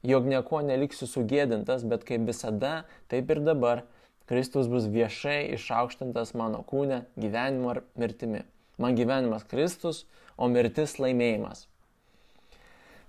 jog 0.09 0.25
nieko 0.25 0.62
neliksiu 0.65 1.05
sugėdintas, 1.09 1.86
bet 1.86 2.05
kaip 2.07 2.25
visada, 2.29 2.83
taip 3.12 3.29
ir 3.29 3.43
dabar, 3.45 3.83
Kristus 4.29 4.69
bus 4.69 4.86
viešai 4.89 5.53
išaukštintas 5.55 6.36
mano 6.38 6.63
kūne, 6.65 7.03
gyvenimo 7.17 7.74
ar 7.74 7.83
mirtimi. 7.98 8.43
Man 8.79 8.95
gyvenimas 8.98 9.45
Kristus, 9.50 10.05
o 10.38 10.48
mirtis 10.48 11.00
laimėjimas. 11.01 11.65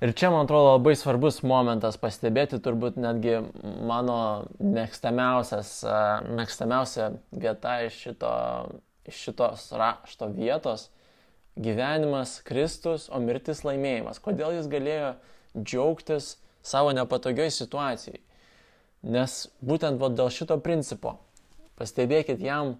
Ir 0.00 0.14
čia, 0.16 0.30
man 0.32 0.46
atrodo, 0.46 0.78
labai 0.78 0.94
svarbus 0.96 1.42
momentas 1.44 1.98
pastebėti, 2.00 2.56
turbūt 2.64 2.96
netgi 2.96 3.36
mano 3.84 4.46
mėgstamiausia 4.60 5.60
vieta 7.36 7.74
iš, 7.84 7.98
šito, 8.06 8.32
iš 9.08 9.20
šitos 9.26 9.68
rašto 9.76 10.30
vietos 10.32 10.88
gyvenimas 11.59 12.38
Kristus, 12.47 13.09
o 13.11 13.21
mirtis 13.23 13.64
laimėjimas. 13.66 14.21
Kodėl 14.23 14.59
jis 14.59 14.69
galėjo 14.71 15.14
džiaugtis 15.57 16.35
savo 16.62 16.92
nepatogioj 16.97 17.50
situacijai? 17.54 18.21
Nes 19.00 19.47
būtent 19.64 20.00
va, 20.00 20.11
dėl 20.12 20.28
šito 20.33 20.59
principo, 20.61 21.16
pastebėkit, 21.80 22.42
jam 22.45 22.76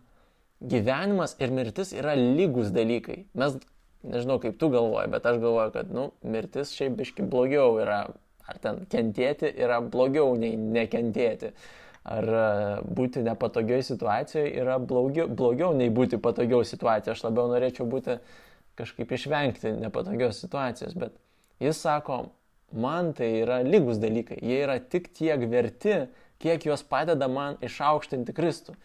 gyvenimas 0.61 1.37
ir 1.41 1.53
mirtis 1.57 1.95
yra 1.97 2.15
lygus 2.19 2.73
dalykai. 2.75 3.25
Mes, 3.41 3.57
nežinau 4.05 4.37
kaip 4.43 4.59
tu 4.61 4.69
galvoji, 4.73 5.11
bet 5.13 5.27
aš 5.27 5.41
galvoju, 5.41 5.73
kad, 5.77 5.93
nu, 5.95 6.11
mirtis 6.23 6.75
šiaip 6.77 6.99
biški 7.01 7.25
blogiau 7.29 7.79
yra. 7.81 8.03
Ar 8.51 8.59
ten 8.59 8.83
kentėti 8.91 9.47
yra 9.63 9.79
blogiau 9.81 10.35
nei 10.35 10.57
nekentėti. 10.59 11.53
Ar 12.11 12.27
e, 12.27 12.45
būti 12.97 13.23
nepatogioj 13.23 13.85
situacijoje 13.87 14.51
yra 14.59 14.79
blogiau, 14.83 15.29
blogiau 15.29 15.75
nei 15.77 15.93
būti 15.95 16.19
patogiau 16.19 16.65
situacijoje. 16.67 17.15
Aš 17.15 17.23
labiau 17.29 17.47
norėčiau 17.53 17.87
būti 17.89 18.17
kažkaip 18.81 19.15
išvengti 19.17 19.75
nepatogios 19.79 20.41
situacijos, 20.43 20.97
bet 20.99 21.17
jis 21.63 21.81
sako, 21.85 22.25
man 22.73 23.13
tai 23.17 23.31
yra 23.43 23.61
lygus 23.67 24.01
dalykai, 24.03 24.41
jie 24.43 24.61
yra 24.65 24.79
tik 24.81 25.11
tiek 25.17 25.43
verti, 25.51 26.05
kiek 26.41 26.65
juos 26.65 26.85
padeda 26.87 27.29
man 27.29 27.59
išaukštinti 27.65 28.35
Kristų. 28.37 28.77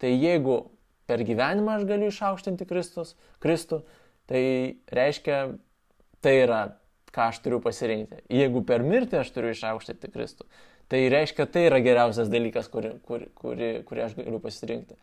Tai 0.00 0.10
jeigu 0.12 0.62
per 1.10 1.24
gyvenimą 1.26 1.80
aš 1.80 1.86
galiu 1.88 2.10
išaukštinti 2.12 2.66
Kristus, 2.70 3.16
Kristų, 3.42 3.82
tai 4.30 4.42
reiškia, 4.94 5.40
tai 6.22 6.34
yra, 6.44 6.60
ką 7.10 7.30
aš 7.32 7.40
turiu 7.42 7.58
pasirinkti. 7.64 8.22
Jeigu 8.30 8.62
per 8.66 8.84
mirtį 8.86 9.18
aš 9.24 9.32
turiu 9.34 9.50
išaukštinti 9.56 10.12
Kristų, 10.14 10.46
tai 10.90 11.02
reiškia, 11.10 11.48
tai 11.50 11.66
yra 11.66 11.80
geriausias 11.82 12.30
dalykas, 12.30 12.70
kurį, 12.70 12.94
kurį, 13.06 13.30
kurį, 13.40 13.70
kurį 13.88 14.04
aš 14.06 14.16
galiu 14.20 14.42
pasirinkti. 14.42 14.98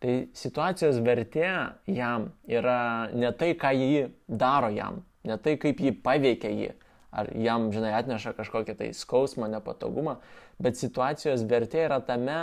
Tai 0.00 0.14
situacijos 0.32 0.96
vertė 1.04 1.48
jam 1.92 2.30
yra 2.48 3.10
ne 3.12 3.32
tai, 3.36 3.52
ką 3.58 3.72
jį 3.76 4.04
daro 4.26 4.70
jam, 4.72 5.02
ne 5.28 5.36
tai, 5.36 5.58
kaip 5.60 5.82
jį 5.84 5.92
paveikia 6.00 6.52
jį, 6.54 6.70
ar 7.12 7.28
jam, 7.36 7.68
žinai, 7.74 7.92
atneša 7.98 8.32
kažkokią 8.38 8.78
tai 8.78 8.88
skausmą, 8.96 9.50
nepatogumą, 9.52 10.16
bet 10.62 10.80
situacijos 10.80 11.44
vertė 11.50 11.84
yra 11.84 12.00
tame, 12.06 12.38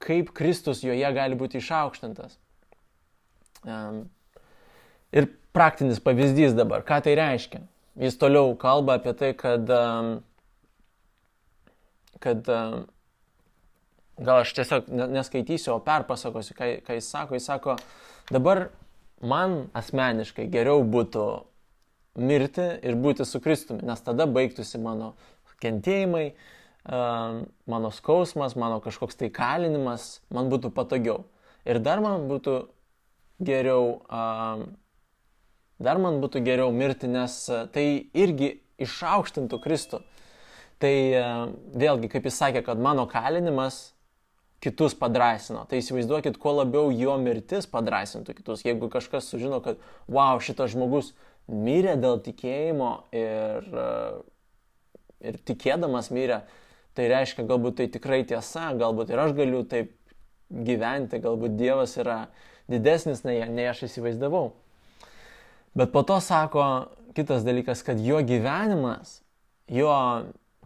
kaip 0.00 0.30
Kristus 0.36 0.84
joje 0.86 1.10
gali 1.16 1.38
būti 1.38 1.58
išaukštintas. 1.58 2.38
Um, 3.66 4.04
ir 5.12 5.26
praktinis 5.56 5.98
pavyzdys 6.04 6.54
dabar, 6.56 6.86
ką 6.86 7.02
tai 7.04 7.18
reiškia. 7.18 7.64
Jis 8.00 8.16
toliau 8.20 8.54
kalba 8.60 9.00
apie 9.00 9.12
tai, 9.18 9.34
kad, 9.34 9.66
um, 9.74 10.14
kad 12.22 12.46
um, 12.54 12.84
gal 14.20 14.42
aš 14.44 14.52
tiesiog 14.58 14.88
neskaitysiu, 14.90 15.74
o 15.74 15.82
perpasakosiu, 15.84 16.54
ką, 16.58 16.70
ką 16.86 16.96
jis 16.98 17.08
sako. 17.10 17.38
Jis 17.38 17.48
sako, 17.48 17.76
dabar 18.30 18.68
man 19.20 19.70
asmeniškai 19.76 20.48
geriau 20.52 20.84
būtų 20.84 21.26
mirti 22.20 22.66
ir 22.84 22.96
būti 23.00 23.24
su 23.28 23.40
Kristumi, 23.42 23.84
nes 23.86 24.02
tada 24.04 24.26
baigtųsi 24.28 24.80
mano 24.82 25.14
kentėjimai, 25.60 26.32
mano 27.68 27.90
skausmas, 27.92 28.56
mano 28.56 28.80
kažkoks 28.80 29.18
tai 29.20 29.28
kalinimas, 29.32 30.20
man 30.32 30.48
būtų 30.52 30.72
patogiau. 30.74 31.24
Ir 31.68 31.80
dar 31.84 32.00
man 32.00 32.24
būtų 32.30 32.54
geriau, 33.44 34.00
dar 35.80 36.00
man 36.00 36.20
būtų 36.24 36.42
geriau 36.44 36.72
mirti, 36.72 37.08
nes 37.08 37.36
tai 37.74 37.86
irgi 38.16 38.54
išaukštintų 38.80 39.60
Kristų. 39.60 40.00
Tai 40.80 40.94
vėlgi, 41.76 42.08
kaip 42.08 42.24
jis 42.24 42.40
sakė, 42.40 42.64
kad 42.64 42.80
mano 42.80 43.04
kalinimas 43.04 43.90
kitus 44.60 44.94
padrasino. 44.98 45.64
Tai 45.68 45.80
įsivaizduokit, 45.80 46.36
kuo 46.40 46.52
labiau 46.58 46.90
jo 46.92 47.16
mirtis 47.22 47.68
padrasintų 47.70 48.36
kitus. 48.36 48.64
Jeigu 48.66 48.90
kažkas 48.92 49.30
sužino, 49.32 49.62
kad, 49.64 49.80
wow, 50.10 50.40
šitas 50.42 50.74
žmogus 50.74 51.14
mirė 51.50 51.96
dėl 52.00 52.20
tikėjimo 52.24 52.90
ir, 53.16 53.70
ir 55.24 55.40
tikėdamas 55.48 56.10
mirė, 56.14 56.42
tai 56.94 57.08
reiškia, 57.10 57.46
galbūt 57.48 57.80
tai 57.80 57.88
tikrai 57.92 58.20
tiesa, 58.28 58.70
galbūt 58.76 59.12
ir 59.14 59.22
aš 59.22 59.34
galiu 59.38 59.64
taip 59.68 59.94
gyventi, 60.50 61.22
galbūt 61.22 61.56
Dievas 61.56 61.96
yra 62.00 62.24
didesnis 62.70 63.24
nei, 63.24 63.40
nei 63.48 63.68
aš 63.70 63.86
įsivaizdavau. 63.88 64.50
Bet 65.78 65.92
po 65.94 66.02
to 66.06 66.18
sako 66.22 66.64
kitas 67.14 67.46
dalykas, 67.46 67.84
kad 67.86 68.00
jo 68.02 68.20
gyvenimas, 68.26 69.20
jo 69.70 69.90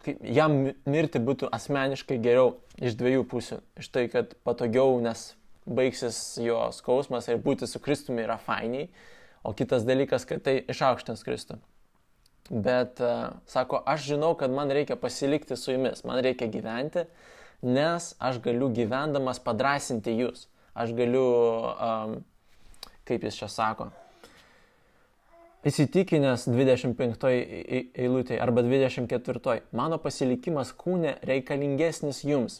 jam 0.06 0.56
mirti 0.88 1.20
būtų 1.22 1.48
asmeniškai 1.54 2.18
geriau 2.22 2.56
iš 2.82 2.96
dviejų 2.98 3.24
pusių. 3.30 3.60
Iš 3.80 3.90
tai, 3.94 4.06
kad 4.12 4.34
patogiau, 4.46 4.98
nes 5.02 5.32
baigsis 5.64 6.18
jo 6.42 6.58
skausmas 6.76 7.28
ir 7.28 7.40
būti 7.42 7.68
su 7.68 7.80
Kristumi 7.80 8.24
yra 8.26 8.36
fainiai, 8.40 8.88
o 9.44 9.52
kitas 9.56 9.86
dalykas, 9.88 10.26
kad 10.28 10.44
tai 10.44 10.58
išaukštins 10.68 11.24
Kristų. 11.24 11.58
Bet 12.50 13.00
uh, 13.00 13.38
sako, 13.48 13.80
aš 13.88 14.04
žinau, 14.10 14.34
kad 14.36 14.52
man 14.52 14.72
reikia 14.72 14.98
pasilikti 15.00 15.56
su 15.56 15.72
jumis, 15.72 16.04
man 16.04 16.20
reikia 16.24 16.50
gyventi, 16.52 17.06
nes 17.64 18.10
aš 18.20 18.40
galiu 18.44 18.68
gyvendamas 18.76 19.40
padrasinti 19.40 20.12
jūs. 20.18 20.48
Aš 20.74 20.92
galiu, 20.98 21.24
um, 21.72 22.16
kaip 23.08 23.24
jis 23.24 23.38
čia 23.38 23.48
sako, 23.48 23.88
Įsitikinęs 25.64 26.42
25 26.50 27.22
eilutėje 27.96 28.40
arba 28.44 28.60
24. 28.66 29.62
Mano 29.72 29.96
pasilikimas 29.96 30.74
kūne 30.76 31.14
reikalingesnis 31.24 32.20
jums. 32.28 32.58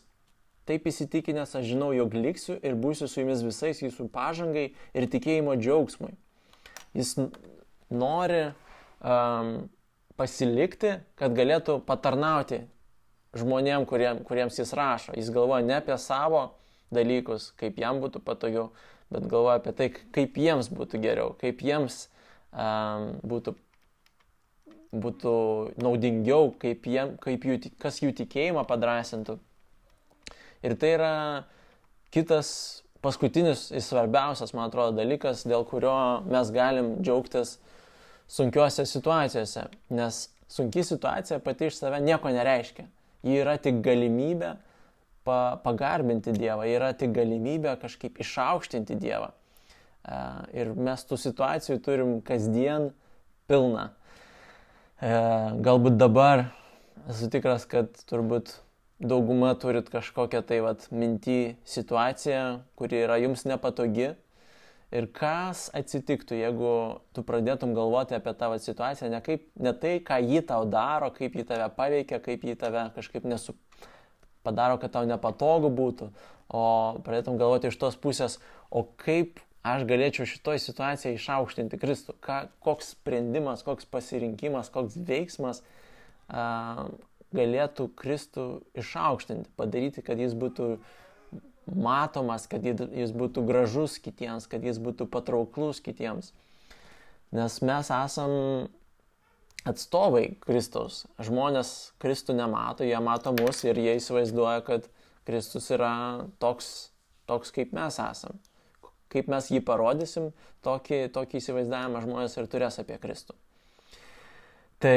Taip 0.64 0.86
įsitikinęs 0.88 1.52
aš 1.58 1.66
žinau, 1.74 1.90
jog 1.92 2.14
liksiu 2.16 2.56
ir 2.64 2.78
būsiu 2.80 3.04
su 3.04 3.20
jumis 3.20 3.42
visais 3.44 3.82
jūsų 3.84 4.06
pažangai 4.14 4.70
ir 4.96 5.06
tikėjimo 5.12 5.58
džiaugsmui. 5.60 6.14
Jis 6.96 7.12
nori 7.92 8.46
um, 8.48 9.52
pasilikti, 10.16 10.94
kad 11.20 11.36
galėtų 11.36 11.82
patarnauti 11.84 12.62
žmonėm, 13.36 13.84
kuriem, 13.90 14.24
kuriems 14.24 14.56
jis 14.62 14.72
rašo. 14.72 15.12
Jis 15.18 15.28
galvoja 15.34 15.60
ne 15.66 15.76
apie 15.76 16.00
savo 16.00 16.54
dalykus, 16.94 17.50
kaip 17.60 17.76
jam 17.84 18.00
būtų 18.00 18.24
patogiau, 18.24 18.70
bet 19.12 19.28
galvoja 19.28 19.60
apie 19.60 19.76
tai, 19.76 19.92
kaip 19.92 20.40
jiems 20.40 20.72
būtų 20.72 21.04
geriau, 21.04 21.36
kaip 21.36 21.60
jiems 21.60 22.06
būtų, 22.54 23.54
būtų 24.94 25.34
naudingiau, 25.82 26.52
kaip, 26.62 26.86
jiem, 26.86 27.16
kaip 27.22 27.44
jų, 27.48 27.58
kas 27.82 28.00
jų 28.02 28.14
tikėjimą 28.20 28.64
padrasintų. 28.68 29.38
Ir 30.64 30.76
tai 30.80 30.94
yra 30.96 31.14
kitas 32.14 32.84
paskutinis 33.04 33.68
ir 33.74 33.82
svarbiausias, 33.84 34.54
man 34.56 34.70
atrodo, 34.70 34.94
dalykas, 34.96 35.44
dėl 35.48 35.66
kurio 35.68 36.22
mes 36.30 36.52
galim 36.54 36.94
džiaugtis 37.02 37.58
sunkiuose 38.30 38.86
situacijose. 38.88 39.66
Nes 39.92 40.28
sunki 40.48 40.84
situacija 40.86 41.40
pati 41.44 41.68
iš 41.68 41.82
save 41.82 42.00
nieko 42.00 42.32
nereiškia. 42.32 42.86
Ji 43.24 43.40
yra 43.42 43.56
tik 43.60 43.80
galimybė 43.84 44.54
pa, 45.24 45.56
pagarbinti 45.64 46.32
Dievą, 46.36 46.66
yra 46.68 46.92
tik 46.96 47.14
galimybė 47.16 47.76
kažkaip 47.82 48.20
išaukštinti 48.20 48.96
Dievą. 49.00 49.32
E, 50.04 50.18
ir 50.60 50.72
mes 50.76 51.04
tų 51.08 51.18
situacijų 51.20 51.78
turim 51.84 52.18
kasdien 52.24 52.90
pilną. 53.50 53.88
E, 55.00 55.14
galbūt 55.64 55.96
dabar 56.00 56.48
esu 57.10 57.30
tikras, 57.32 57.64
kad 57.68 57.92
turbūt 58.08 58.52
dauguma 59.00 59.54
turit 59.60 59.88
kažkokią 59.92 60.42
tai 60.46 60.60
vat 60.64 60.86
mintį 60.92 61.56
situaciją, 61.68 62.44
kuri 62.78 63.02
yra 63.04 63.18
jums 63.22 63.46
nepatogi. 63.48 64.12
Ir 64.94 65.08
kas 65.10 65.66
atsitiktų, 65.74 66.36
jeigu 66.38 66.74
tu 67.16 67.24
pradėtum 67.26 67.72
galvoti 67.74 68.14
apie 68.14 68.30
tavo 68.38 68.60
situaciją, 68.62 69.08
ne, 69.10 69.18
kaip, 69.24 69.48
ne 69.58 69.72
tai, 69.74 69.96
ką 70.04 70.20
jį 70.22 70.44
tau 70.46 70.68
daro, 70.70 71.08
kaip 71.16 71.34
jį 71.34 71.46
tave 71.48 71.66
paveikia, 71.74 72.20
kaip 72.22 72.44
jį 72.46 72.54
tave 72.60 72.84
kažkaip 72.94 73.26
nesu, 73.26 73.56
padaro, 74.46 74.78
kad 74.78 74.94
tau 74.94 75.02
nepatogu 75.08 75.72
būtų, 75.74 76.12
o 76.46 76.62
pradėtum 77.02 77.40
galvoti 77.40 77.72
iš 77.72 77.80
tos 77.80 77.98
pusės, 77.98 78.38
o 78.70 78.84
kaip 79.00 79.42
aš 79.64 79.86
galėčiau 79.88 80.28
šitoj 80.28 80.60
situacijoje 80.60 81.16
išaukštinti 81.16 81.80
Kristų. 81.80 82.14
Ką, 82.24 82.44
koks 82.64 82.92
sprendimas, 82.92 83.64
koks 83.64 83.88
pasirinkimas, 83.88 84.68
koks 84.72 84.98
veiksmas 85.08 85.62
a, 86.28 86.90
galėtų 87.34 87.88
Kristų 87.98 88.46
išaukštinti, 88.78 89.50
padaryti, 89.58 90.04
kad 90.04 90.20
jis 90.20 90.36
būtų 90.38 90.76
matomas, 91.64 92.44
kad 92.50 92.64
jis 92.68 93.14
būtų 93.16 93.46
gražus 93.48 93.96
kitiems, 94.04 94.46
kad 94.50 94.64
jis 94.64 94.78
būtų 94.84 95.08
patrauklus 95.10 95.80
kitiems. 95.82 96.34
Nes 97.34 97.58
mes 97.64 97.88
esam 97.90 98.68
atstovai 99.64 100.36
Kristaus. 100.44 101.06
Žmonės 101.24 101.94
Kristų 102.04 102.36
nemato, 102.36 102.84
jie 102.84 103.00
mato 103.00 103.32
mus 103.32 103.64
ir 103.64 103.80
jie 103.80 103.96
įsivaizduoja, 103.96 104.60
kad 104.66 104.90
Kristus 105.24 105.70
yra 105.72 105.94
toks, 106.38 106.92
toks 107.24 107.54
kaip 107.56 107.72
mes 107.72 107.96
esam 107.96 108.36
kaip 109.14 109.30
mes 109.30 109.50
jį 109.54 109.62
parodysim, 109.64 110.32
tokį, 110.66 111.06
tokį 111.14 111.40
įsivaizdavimą 111.40 112.02
žmonės 112.04 112.36
ir 112.36 112.50
turės 112.50 112.80
apie 112.82 112.98
Kristų. 113.00 113.36
Tai 114.82 114.96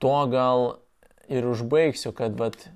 tuo 0.00 0.20
gal 0.30 0.78
ir 1.30 1.46
užbaigsiu, 1.46 2.12
kad 2.16 2.36
vat, 2.38 2.68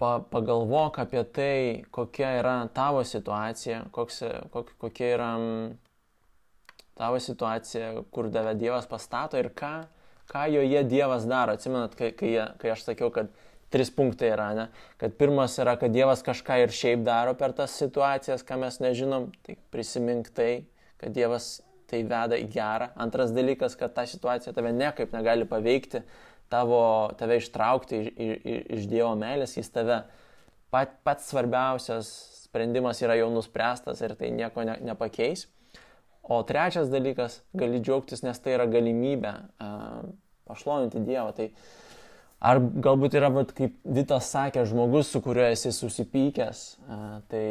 pa, 0.00 0.18
pagalvok 0.32 1.00
apie 1.04 1.24
tai, 1.24 1.58
kokia 1.94 2.36
yra 2.40 2.56
tavo 2.74 3.04
situacija, 3.06 3.84
koks, 3.94 4.22
kok, 4.54 4.72
kokia 4.82 5.12
yra 5.16 5.30
tavo 6.96 7.20
situacija, 7.20 7.92
kur 8.12 8.30
tave 8.32 8.56
Dievas 8.56 8.88
pastato 8.88 9.40
ir 9.40 9.50
ką, 9.56 9.74
ką 10.32 10.46
joje 10.52 10.84
Dievas 10.88 11.28
daro. 11.28 11.56
Atsimenat, 11.56 11.96
kai, 11.98 12.12
kai, 12.16 12.32
kai 12.60 12.72
aš 12.72 12.86
sakiau, 12.88 13.12
kad 13.12 13.32
tris 13.70 13.90
punktai 13.90 14.30
yra, 14.34 14.50
ne? 14.54 14.66
Kad 15.00 15.16
pirmas 15.18 15.56
yra, 15.62 15.76
kad 15.80 15.94
Dievas 15.94 16.22
kažką 16.26 16.60
ir 16.62 16.74
šiaip 16.74 17.02
daro 17.06 17.34
per 17.38 17.54
tas 17.56 17.74
situacijas, 17.78 18.44
ką 18.46 18.60
mes 18.62 18.78
nežinom, 18.82 19.30
tai 19.46 19.56
prisimink 19.74 20.30
tai, 20.36 20.66
kad 21.02 21.14
Dievas 21.16 21.56
tai 21.90 22.02
veda 22.06 22.38
į 22.38 22.46
gerą. 22.50 22.90
Antras 22.98 23.32
dalykas, 23.34 23.76
kad 23.78 23.94
ta 23.94 24.06
situacija 24.08 24.54
tave 24.54 24.72
niekaip 24.74 25.12
negali 25.14 25.46
paveikti, 25.48 26.02
tavo, 26.52 26.80
tave 27.18 27.40
ištraukti 27.40 28.00
iš, 28.02 28.12
iš, 28.14 28.62
iš 28.78 28.88
Dievo 28.90 29.14
meilės, 29.18 29.56
jis 29.58 29.70
tave 29.74 30.02
pat, 30.74 30.98
pats 31.06 31.30
svarbiausias 31.30 32.10
sprendimas 32.46 33.02
yra 33.02 33.18
jau 33.18 33.30
nuspręstas 33.34 34.02
ir 34.02 34.14
tai 34.18 34.30
nieko 34.34 34.66
ne, 34.66 34.78
nepakeis. 34.86 35.48
O 36.26 36.40
trečias 36.46 36.88
dalykas, 36.90 37.40
gali 37.54 37.78
džiaugtis, 37.78 38.24
nes 38.26 38.38
tai 38.42 38.56
yra 38.56 38.64
galimybė 38.70 39.34
uh, 39.62 40.06
pašlovinti 40.50 41.04
Dievą. 41.06 41.30
Tai, 41.36 41.46
uh, 41.52 41.85
Ar 42.36 42.60
galbūt 42.60 43.14
yra, 43.16 43.30
vat, 43.32 43.52
kaip 43.56 43.78
Vitas 43.88 44.28
sakė, 44.28 44.66
žmogus, 44.68 45.08
su 45.08 45.22
kuriuo 45.24 45.46
esi 45.54 45.72
susipykęs, 45.72 46.64
tai 47.32 47.46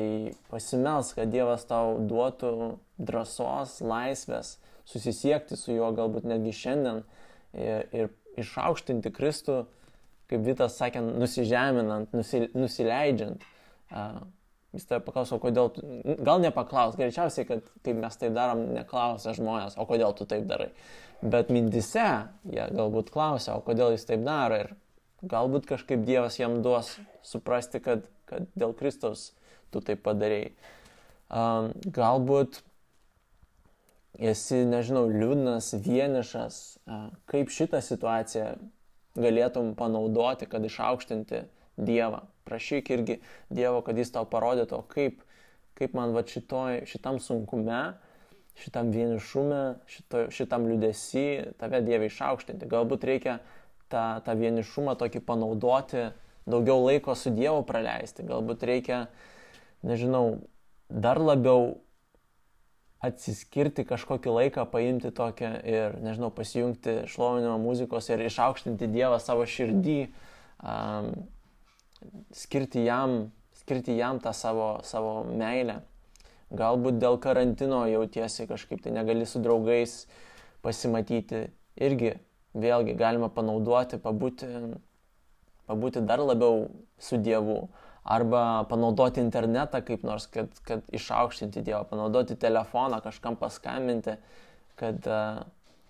pasimels, 0.52 1.10
kad 1.17 1.32
Dievas 1.34 1.65
tau 1.65 1.95
duotų 2.06 2.52
drąsos, 3.02 3.80
laisvės, 3.82 4.60
susisiekti 4.86 5.58
su 5.58 5.74
juo 5.74 5.89
galbūt 5.98 6.28
netgi 6.30 6.54
šiandien 6.54 7.02
ir, 7.58 7.89
ir 7.98 8.13
išaukštinti 8.45 9.10
Kristų, 9.15 9.63
kaip 10.30 10.45
Vitas 10.45 10.78
sakė, 10.78 11.02
nusižeminant, 11.02 12.13
nusi, 12.13 12.45
nusileidžiant. 12.54 13.41
Jis 14.76 14.88
tave 14.90 15.02
paklauso, 15.06 15.40
kodėl, 15.40 15.70
tu, 15.72 15.84
gal 16.28 16.42
nepaklaus, 16.44 16.98
greičiausiai, 17.00 17.48
kad 17.48 17.68
kaip 17.86 18.00
mes 18.02 18.20
tai 18.20 18.30
darom, 18.36 18.66
neklausia 18.76 19.36
žmonės, 19.38 19.78
o 19.80 19.86
kodėl 19.88 20.16
tu 20.18 20.28
taip 20.28 20.44
darai. 20.50 20.72
Bet 21.24 21.52
mintise 21.54 22.08
jie 22.52 22.68
galbūt 22.76 23.12
klausia, 23.14 23.56
o 23.56 23.64
kodėl 23.64 23.96
jis 23.96 24.06
taip 24.10 24.26
daro 24.28 24.60
ir 24.66 24.74
galbūt 25.26 25.70
kažkaip 25.70 26.04
Dievas 26.06 26.40
jam 26.42 26.60
duos 26.66 26.92
suprasti, 27.26 27.80
kad, 27.84 28.06
kad 28.30 28.48
dėl 28.60 28.76
Kristaus 28.78 29.32
tu 29.74 29.82
taip 29.86 30.04
padarėjai. 30.06 30.54
Um, 31.26 31.72
galbūt 31.96 32.60
esi, 34.20 34.62
nežinau, 34.70 35.08
liūdnas, 35.10 35.72
vienišas, 35.88 36.60
uh, 36.86 37.08
kaip 37.32 37.50
šitą 37.54 37.82
situaciją 37.84 38.54
galėtum 39.16 39.74
panaudoti, 39.80 40.48
kad 40.52 40.64
išaukštinti 40.68 41.46
Dievą. 41.78 42.24
Prašyk 42.46 42.92
irgi 42.94 43.20
Dievo, 43.50 43.82
kad 43.86 43.98
jis 43.98 44.14
tau 44.14 44.28
parodytų, 44.30 44.82
kaip, 44.92 45.22
kaip 45.78 45.96
man 45.98 46.14
va 46.16 46.24
šitoj, 46.28 46.84
šitam 46.90 47.20
sunkume, 47.24 47.96
šitam 48.62 48.92
vienišume, 48.94 49.62
šito, 49.92 50.28
šitam 50.32 50.68
liudesi 50.70 51.56
tave 51.60 51.82
Dievai 51.86 52.12
išaukštinti. 52.12 52.70
Galbūt 52.72 53.08
reikia 53.08 53.40
tą, 53.92 54.22
tą 54.26 54.36
vienišumą 54.40 54.96
tokį 55.00 55.24
panaudoti, 55.26 56.10
daugiau 56.46 56.86
laiko 56.86 57.16
su 57.18 57.34
Dievu 57.36 57.66
praleisti. 57.68 58.26
Galbūt 58.28 58.64
reikia, 58.68 59.06
nežinau, 59.86 60.46
dar 60.90 61.20
labiau 61.20 61.74
atsiskirti 63.06 63.86
kažkokį 63.86 64.34
laiką, 64.40 64.66
paimti 64.72 65.12
tokią 65.14 65.52
ir, 65.68 65.98
nežinau, 66.02 66.32
pasijungti 66.34 67.04
šlovinimo 67.12 67.58
muzikos 67.62 68.10
ir 68.10 68.24
išaukštinti 68.26 68.90
Dievą 68.94 69.20
savo 69.22 69.46
širdį, 69.50 70.00
um, 70.64 71.12
skirti, 72.36 72.86
jam, 72.86 73.32
skirti 73.62 73.98
jam 73.98 74.20
tą 74.24 74.34
savo, 74.34 74.80
savo 74.84 75.24
meilę. 75.30 75.82
Galbūt 76.56 77.00
dėl 77.02 77.18
karantino 77.20 77.84
jautiesi 77.89 78.46
kažkaip 78.48 78.84
tai 78.84 78.94
negali 78.96 79.26
su 79.26 79.41
draugais 79.41 80.04
pasimatyti. 80.65 81.48
Irgi 81.76 82.13
vėlgi 82.56 82.96
galima 82.96 83.28
panaudoti, 83.34 83.98
pabūti, 84.00 84.48
pabūti 85.68 86.06
dar 86.06 86.24
labiau 86.24 86.70
su 87.02 87.18
Dievu 87.20 87.65
arba 88.06 88.63
panaudoti 88.70 89.20
internetą 89.20 89.82
kaip 89.84 90.06
nors, 90.06 90.30
kad, 90.32 90.54
kad 90.63 90.86
išaukštinti 90.94 91.63
Dievą, 91.65 91.84
panaudoti 91.89 92.38
telefoną, 92.38 93.02
kažkam 93.04 93.36
paskambinti, 93.39 94.20
kad 94.80 95.08
uh, 95.10 95.41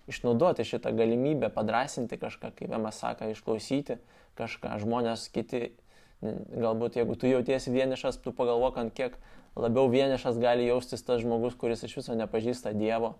išnaudoti 0.08 0.64
šitą 0.64 0.94
galimybę, 0.96 1.50
padrasinti 1.52 2.18
kažką, 2.18 2.54
kaip 2.56 2.72
mes 2.72 3.00
sako, 3.02 3.28
išklausyti 3.34 3.98
kažką. 4.38 4.78
Žmonės 4.82 5.28
kiti, 5.34 5.74
galbūt 6.22 7.00
jeigu 7.00 7.16
tu 7.18 7.28
jautiesi 7.30 7.72
vienišas, 7.74 8.20
tu 8.24 8.32
pagalvok, 8.36 8.78
ant 8.80 8.94
kiek 8.96 9.18
labiau 9.56 9.90
vienišas 9.92 10.38
gali 10.40 10.68
jaustis 10.68 11.04
tas 11.04 11.20
žmogus, 11.22 11.56
kuris 11.58 11.84
iš 11.86 11.98
viso 12.00 12.16
nepažįsta 12.16 12.74
Dievo 12.76 13.16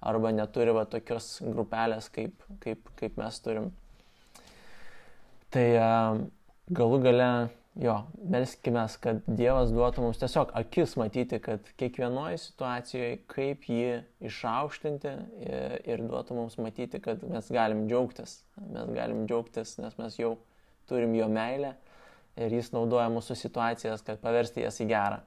arba 0.00 0.32
neturi 0.32 0.72
va, 0.72 0.86
tokios 0.88 1.38
grupelės, 1.44 2.08
kaip, 2.12 2.44
kaip, 2.62 2.88
kaip 2.96 3.18
mes 3.20 3.40
turim. 3.44 3.70
Tai 5.52 5.64
uh, 5.76 6.20
galų 6.72 7.00
gale 7.04 7.30
jo, 7.80 7.96
melskime, 8.32 8.86
kad 9.02 9.20
Dievas 9.26 9.74
duotų 9.74 10.06
mums 10.06 10.20
tiesiog 10.22 10.54
akis 10.58 10.96
matyti, 10.98 11.40
kad 11.42 11.68
kiekvienoje 11.80 12.38
situacijoje, 12.46 13.18
kaip 13.30 13.68
jį 13.68 14.00
išaukštinti 14.30 15.12
ir, 15.44 15.76
ir 15.92 16.06
duotų 16.06 16.38
mums 16.38 16.56
matyti, 16.62 17.02
kad 17.02 17.22
mes 17.28 17.50
galim 17.52 17.84
džiaugtis. 17.90 18.40
Mes 18.72 18.90
galim 18.96 19.26
džiaugtis, 19.28 19.76
nes 19.82 20.00
mes 20.00 20.18
jau 20.18 20.34
turim 20.90 21.14
jo 21.18 21.28
meilę 21.30 21.74
ir 22.40 22.54
jis 22.56 22.72
naudoja 22.74 23.08
mūsų 23.12 23.36
situacijas, 23.38 24.04
kad 24.06 24.20
paversti 24.22 24.64
jas 24.64 24.80
į 24.82 24.88
gerą. 24.90 25.20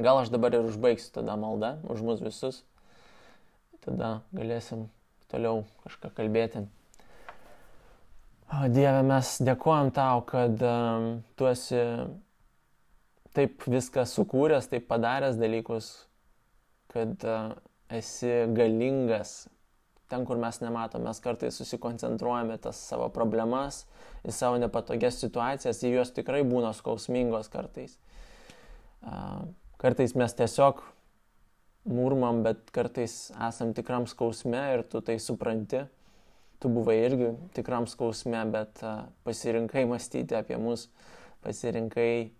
Gal 0.00 0.22
aš 0.22 0.30
dabar 0.32 0.54
ir 0.56 0.66
užbaigsiu 0.68 1.12
tada 1.18 1.36
maldą 1.36 1.76
už 1.92 2.04
mus 2.04 2.22
visus. 2.24 2.62
Tada 3.84 4.20
galėsim 4.32 4.86
toliau 5.32 5.64
kažką 5.84 6.12
kalbėti. 6.16 6.64
O 8.52 8.68
Dieve, 8.68 9.00
mes 9.08 9.36
dėkojam 9.40 9.90
tau, 9.96 10.20
kad 10.28 10.60
um, 10.68 11.06
tu 11.40 11.48
esi 11.48 11.80
taip 13.32 13.64
viską 13.64 14.04
sukūręs, 14.08 14.68
taip 14.68 14.84
padaręs 14.90 15.38
dalykus, 15.40 15.88
kad 16.92 17.24
uh, 17.24 17.54
esi 17.92 18.44
galingas 18.52 19.46
ten, 20.12 20.26
kur 20.28 20.40
mes 20.40 20.60
nematom. 20.62 21.06
Mes 21.08 21.20
kartais 21.24 21.56
susikoncentruojame 21.58 22.58
tas 22.62 22.78
savo 22.92 23.08
problemas, 23.14 23.86
į 24.22 24.34
savo 24.36 24.60
nepatogias 24.62 25.18
situacijas, 25.22 25.82
į 25.82 25.96
juos 25.96 26.12
tikrai 26.14 26.42
būna 26.46 26.74
skausmingos 26.76 27.50
kartais. 27.52 27.96
Kartais 29.82 30.14
mes 30.14 30.36
tiesiog 30.38 30.84
murmam, 31.90 32.44
bet 32.44 32.68
kartais 32.74 33.32
esam 33.48 33.72
tikram 33.74 34.06
skausme 34.06 34.60
ir 34.76 34.86
tu 34.86 35.02
tai 35.02 35.18
supranti 35.18 35.82
tu 36.62 36.70
buvai 36.70 37.00
irgi 37.02 37.32
tikram 37.56 37.88
skausme, 37.90 38.38
bet 38.54 38.78
pasirinkai 39.26 39.82
mąstyti 39.90 40.36
apie 40.38 40.58
mus, 40.62 40.86
pasirinkai 41.42 42.30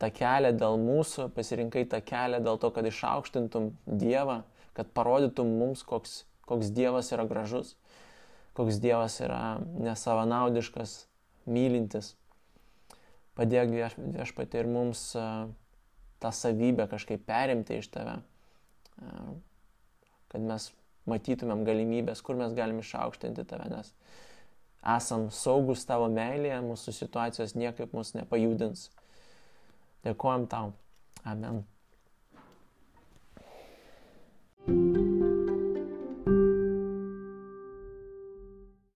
tą 0.00 0.10
kelią 0.12 0.52
dėl 0.60 0.76
mūsų, 0.82 1.30
pasirinkai 1.36 1.86
tą 1.88 2.02
kelią 2.04 2.42
dėl 2.44 2.60
to, 2.60 2.70
kad 2.76 2.88
išaukštintum 2.88 3.70
Dievą, 3.88 4.42
kad 4.76 4.92
parodytum 4.96 5.56
mums, 5.56 5.84
koks, 5.88 6.24
koks 6.46 6.70
Dievas 6.74 7.10
yra 7.14 7.26
gražus, 7.28 7.74
koks 8.56 8.80
Dievas 8.82 9.18
yra 9.24 9.58
nesavanaudiškas, 9.82 11.02
mylintis. 11.46 12.14
Padėk 13.36 13.74
viešpatį 13.98 14.62
ir 14.62 14.70
mums 14.72 15.10
tą 16.22 16.32
savybę 16.32 16.86
kažkaip 16.88 17.26
perimti 17.28 17.82
iš 17.82 17.90
tave, 17.92 18.16
kad 20.32 20.40
mes 20.40 20.70
matytumėm 21.06 21.66
galimybės, 21.66 22.22
kur 22.24 22.38
mes 22.40 22.56
galim 22.56 22.80
išaukštinti 22.82 23.44
tave, 23.46 23.68
nes 23.70 23.92
esam 24.96 25.28
saugus 25.34 25.84
tavo 25.86 26.08
meilėje, 26.12 26.58
mūsų 26.64 26.94
situacijos 26.94 27.56
niekaip 27.58 27.94
mus 27.96 28.14
nepajudins. 28.16 28.88
Dėkojom 30.06 30.46
tau. 30.50 30.74
Amen. 31.26 31.64